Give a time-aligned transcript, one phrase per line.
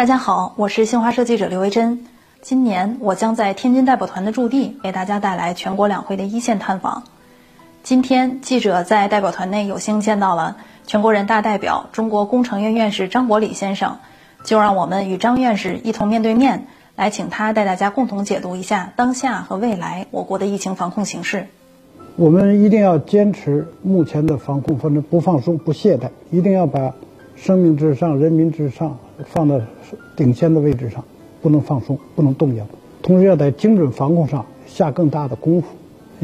[0.00, 2.06] 大家好，我是新华社记者刘维珍。
[2.40, 7.02] 今年我将在天津代表团的驻地为大家带来全国两会的一线探访。
[7.82, 13.98] 今天，记者在代表团内有幸见到了全国人大代表、中国工程院院士张伯礼先生，
[14.42, 16.64] 就让我们与张院士一同面对面，
[16.96, 21.48] 来请他带大家共同解读一下当下和未来我国的疫情防控形势。
[22.16, 26.94] 我们一定要坚持目前的防控方针，不放松、不懈怠，一定要把
[27.36, 28.96] 生命至上、人民至上
[29.26, 29.60] 放到
[30.16, 31.02] 顶先的位置上。
[31.42, 32.66] 不能放松，不能动摇，
[33.00, 35.68] 同时要在精准防控上下更大的功夫。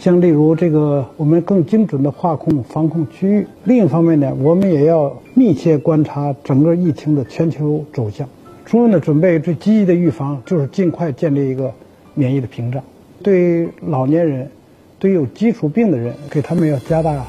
[0.00, 3.46] 像例如这个，我们更精准的划控防控区域。
[3.62, 8.28] 另一方面呢，我们也要密切观察整个疫情的全球走向，
[8.66, 11.72] 充分的准备，最积极的预防就是尽快建立一个
[12.14, 12.82] 免疫的屏障。
[13.22, 14.50] 对老年人，
[14.98, 17.24] 对有基础病的人，给他们要加大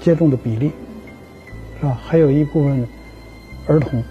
[0.00, 0.70] 接种的比例，
[1.78, 2.00] 是吧？
[2.02, 2.88] 还有一部分
[3.66, 4.02] 儿童。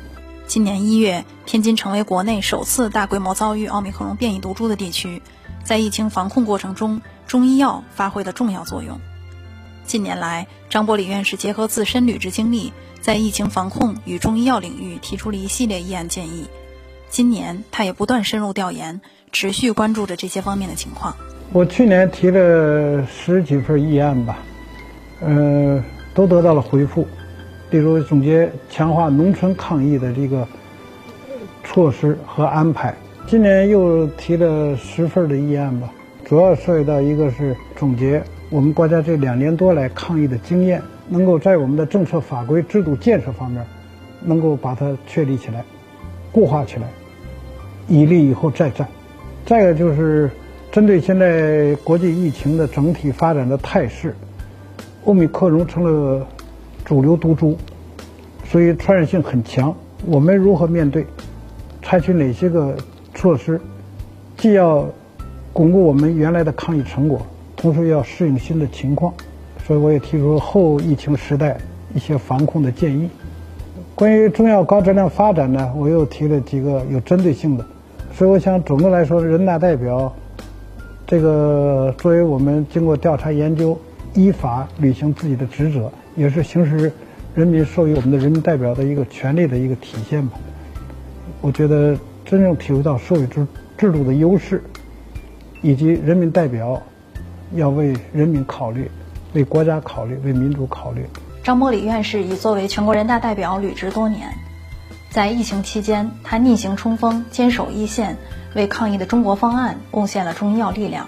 [0.48, 5.22] 今年一月，天津成为国内首次大规模遭遇奥密克戎变异毒株的地区，
[5.64, 9.00] 在疫情防控过程中，中医药发挥了重要作用。
[9.86, 12.72] 近年来，张伯礼院士结合自身履职经历，
[13.02, 16.46] 在疫情防控与中医药领域提出了一系列议案建议。
[17.10, 21.16] 今年，他也不断深入调研，持续关注着这些方面的情况。
[21.54, 24.38] 我去年提了十几份议案吧，
[25.22, 27.08] 呃，都得到了回复。
[27.72, 30.48] 例如总结强化农村抗疫的这个
[31.64, 32.94] 措施和安排。
[33.28, 35.92] 今年又提了十份的议案吧，
[36.24, 38.22] 主要涉及到一个是总结
[38.52, 43.66] 我们国家这两年多来抗疫的经验，能够在我们的政策法规制度建设方面，
[44.22, 45.66] 能够把它确立起来、
[46.32, 46.88] 固化起来，
[47.88, 48.88] 以利以后再战。
[49.44, 50.30] 再一个就是
[50.72, 54.16] 针对现在国际疫情的整体发展的态势，
[55.06, 56.28] 欧米克戎成了。
[56.86, 57.58] 主流毒株，
[58.46, 59.76] 所以传染性很强。
[60.06, 61.06] 我们如何面对？
[61.82, 62.76] 采取哪些个
[63.14, 63.60] 措施？
[64.38, 64.88] 既要
[65.52, 67.20] 巩固我们原来的抗疫成果，
[67.56, 69.12] 同时要适应新的情况。
[69.66, 71.58] 所以我也提出后疫情时代
[71.96, 73.10] 一些防控的建议。
[73.96, 77.66] 关于中药高质量发展呢，我又提了几个有针对性的。
[78.14, 80.14] 所以我想总的来说，人大代表
[81.08, 83.76] 这个作为我们经过调查研究，
[84.14, 85.92] 依法履行自己的职责。
[86.16, 86.92] 也是行使
[87.34, 90.38] 人民授予我们的人民代表的一个权利的一个体现吧。
[91.42, 93.46] 我觉得真正体会到授予制
[93.78, 94.64] 制度的优势，
[95.62, 96.82] 以及人民代表
[97.54, 98.90] 要为人民考虑、
[99.34, 101.06] 为国家考虑、为民主考虑。
[101.44, 104.30] 张伯礼院士已作为全国人大代表履职多年，
[105.12, 108.18] 在疫情期间，他逆行冲锋，坚守一线，
[108.56, 111.08] 为抗疫的中国方案贡献了中医药力量。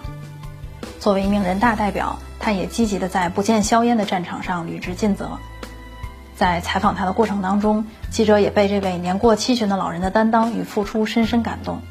[0.99, 2.19] 作为一名人大代表。
[2.47, 5.37] 他也积极的在不见硝烟的战场上履职尽责。
[6.37, 11.81] 在采访他的过程当中，记者也被这位年过七旬的老人的担当与付出深深感动。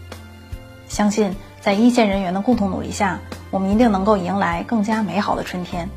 [0.88, 3.18] 相信在一线人员的共同努力下，
[3.50, 5.90] 我们一定能够迎来更加美好的春天。